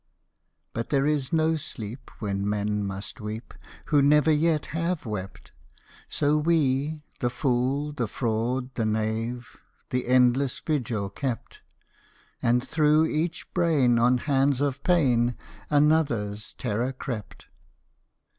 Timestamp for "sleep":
1.55-2.09